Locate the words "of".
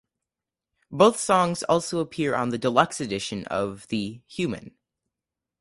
3.45-3.85